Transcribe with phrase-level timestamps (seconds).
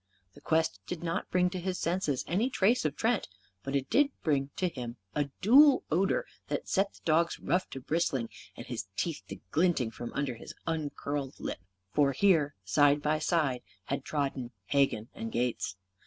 [0.33, 3.27] The quest did not bring to his senses any trace of Trent.
[3.61, 7.79] But it did bring to him a dual odour that set the dog's ruff to
[7.79, 11.59] bristling, and his teeth to glinting from under his uncurled lip.
[11.91, 15.75] For here, side by side, had trodden Hegan and Gates.